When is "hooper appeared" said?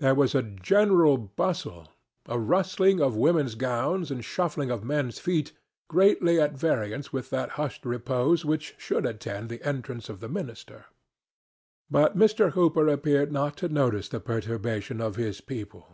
12.50-13.32